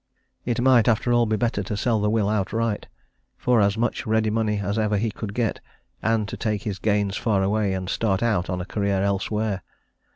[0.45, 2.87] It might, after all, be better to sell the will outright
[3.37, 5.59] for as much ready money as ever he could get,
[6.01, 9.61] and to take his gains far away, and start out on a career elsewhere.